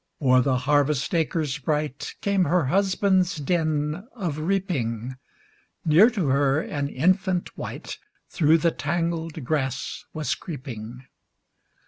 [0.19, 5.15] O'er the harvest acres bright, Came her husband's din of reaping;
[5.85, 11.03] Near to her, an infant wight Through the tangled grass was creeping.